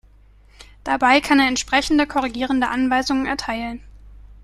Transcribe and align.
Dabei 0.83 1.21
kann 1.21 1.39
er 1.39 1.47
entsprechende 1.47 2.07
korrigierende 2.07 2.69
Anweisungen 2.69 3.27
erteilen. 3.27 3.83